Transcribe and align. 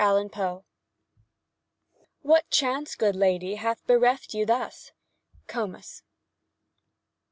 A 0.01 0.03
PREDICAMENT 0.03 0.65
What 2.23 2.49
chance, 2.49 2.95
good 2.95 3.15
lady, 3.15 3.53
hath 3.57 3.85
bereft 3.85 4.33
you 4.33 4.47
thus?—COMUS. 4.47 6.01